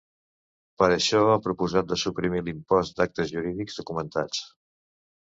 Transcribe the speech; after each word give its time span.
Per 0.81 0.85
això, 0.93 1.19
ha 1.33 1.43
proposat 1.47 1.91
de 1.91 1.97
suprimir 2.03 2.41
l’impost 2.47 2.97
d’actes 3.03 3.31
jurídics 3.35 3.79
documentats. 3.83 4.41